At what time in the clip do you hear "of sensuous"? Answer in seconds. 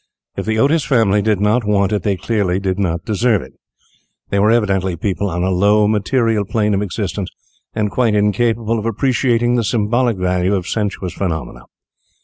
10.55-11.13